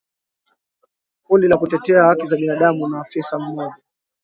Kundi 1.23 1.47
la 1.47 1.57
kutetea 1.57 2.03
haki 2.03 2.25
za 2.27 2.35
binadamu 2.37 2.87
na 2.87 3.01
afisa 3.01 3.39
mmoja 3.39 3.75